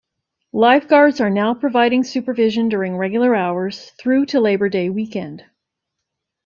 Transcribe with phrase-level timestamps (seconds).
[0.53, 5.45] Lifeguards are now providing supervision during regular hours through to Labour Day weekend.